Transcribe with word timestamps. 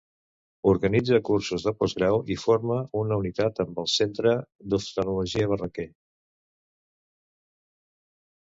Organitza 0.69 1.17
cursos 1.27 1.65
de 1.67 1.73
postgrau 1.83 2.17
i 2.35 2.37
forma 2.45 2.79
una 3.03 3.19
unitat 3.23 3.61
amb 3.65 3.83
el 3.83 3.91
Centre 3.97 4.33
d'Oftalmologia 4.73 5.53
Barraquer. 5.55 5.89